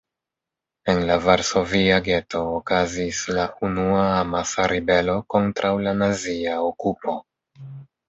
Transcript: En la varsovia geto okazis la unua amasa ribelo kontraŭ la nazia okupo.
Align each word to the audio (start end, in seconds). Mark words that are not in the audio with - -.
En 0.93 1.01
la 1.09 1.17
varsovia 1.25 1.99
geto 2.07 2.41
okazis 2.55 3.21
la 3.39 3.45
unua 3.69 4.09
amasa 4.23 4.69
ribelo 4.75 5.21
kontraŭ 5.37 5.75
la 5.87 5.97
nazia 6.05 6.61
okupo. 6.75 7.21